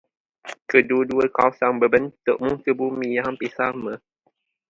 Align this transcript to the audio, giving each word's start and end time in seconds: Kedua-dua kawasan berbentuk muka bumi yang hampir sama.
Kedua-dua 0.69 1.25
kawasan 1.35 1.73
berbentuk 1.81 2.37
muka 2.45 2.71
bumi 2.79 3.09
yang 3.21 3.25
hampir 3.37 3.51
sama. 3.59 3.93